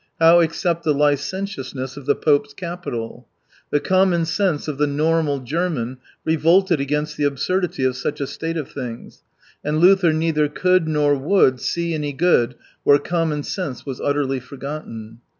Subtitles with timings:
[0.19, 3.27] How accept the licentiousness of the pope's capital?
[3.69, 8.57] The common sense of the normal German revolted against the absurdity of such a state
[8.57, 9.21] of things—
[9.63, 15.19] and Luther neither could nor would see any good where common sense was utterly forgotten.